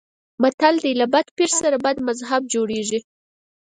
متل 0.41 0.75
دی: 0.83 0.91
له 1.01 1.05
بد 1.13 1.27
پیر 1.37 1.51
سره 1.61 1.77
بد 1.85 1.97
مذهب 2.07 2.41
جوړېږي. 2.53 2.99